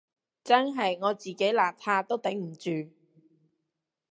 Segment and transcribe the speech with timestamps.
[0.43, 2.91] 真係我自己邋遢都頂唔住